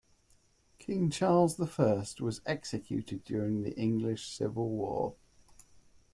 [0.79, 5.13] King Charles the First was executed during the English Civil War